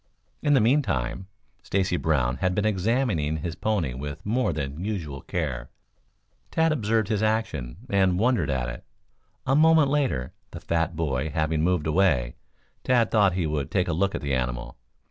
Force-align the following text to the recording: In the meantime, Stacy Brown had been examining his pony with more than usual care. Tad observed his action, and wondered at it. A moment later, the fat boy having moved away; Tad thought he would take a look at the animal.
In 0.41 0.55
the 0.55 0.59
meantime, 0.61 1.27
Stacy 1.61 1.95
Brown 1.95 2.37
had 2.37 2.55
been 2.55 2.65
examining 2.65 3.37
his 3.37 3.53
pony 3.53 3.93
with 3.93 4.25
more 4.25 4.51
than 4.51 4.83
usual 4.83 5.21
care. 5.21 5.69
Tad 6.49 6.71
observed 6.71 7.09
his 7.09 7.21
action, 7.21 7.77
and 7.87 8.17
wondered 8.17 8.49
at 8.49 8.67
it. 8.67 8.83
A 9.45 9.55
moment 9.55 9.89
later, 9.89 10.33
the 10.49 10.59
fat 10.59 10.95
boy 10.95 11.29
having 11.29 11.61
moved 11.61 11.85
away; 11.85 12.33
Tad 12.83 13.11
thought 13.11 13.33
he 13.33 13.45
would 13.45 13.69
take 13.69 13.87
a 13.87 13.93
look 13.93 14.15
at 14.15 14.21
the 14.21 14.33
animal. 14.33 14.75